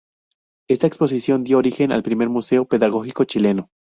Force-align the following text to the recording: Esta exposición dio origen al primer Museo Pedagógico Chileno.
Esta 0.67 0.87
exposición 0.87 1.43
dio 1.43 1.59
origen 1.59 1.91
al 1.91 2.01
primer 2.01 2.27
Museo 2.27 2.65
Pedagógico 2.65 3.23
Chileno. 3.25 3.69